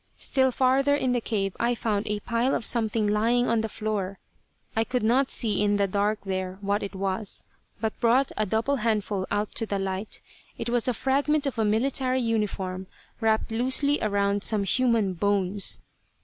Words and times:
Still 0.17 0.51
farther 0.51 0.95
in 0.95 1.11
the 1.11 1.21
cave 1.21 1.55
I 1.59 1.75
found 1.75 2.07
a 2.07 2.21
pile 2.21 2.55
of 2.55 2.65
something 2.65 3.05
lying 3.05 3.47
on 3.47 3.61
the 3.61 3.69
floor. 3.69 4.17
I 4.75 4.83
could 4.83 5.03
not 5.03 5.29
see 5.29 5.61
in 5.61 5.75
the 5.75 5.85
dark 5.85 6.21
there 6.23 6.57
what 6.61 6.81
it 6.81 6.95
was, 6.95 7.45
but 7.79 7.99
brought 7.99 8.31
a 8.35 8.47
double 8.47 8.77
handful 8.77 9.27
out 9.29 9.53
to 9.53 9.67
the 9.67 9.77
light. 9.77 10.19
It 10.57 10.71
was 10.71 10.87
a 10.87 10.95
fragment 10.95 11.45
of 11.45 11.59
a 11.59 11.65
military 11.65 12.19
uniform 12.19 12.87
wrapped 13.19 13.51
loosely 13.51 14.01
around 14.01 14.43
some 14.43 14.63
human 14.63 15.13
bones. 15.13 15.77